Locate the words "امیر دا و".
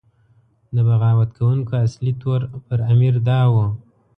2.91-3.55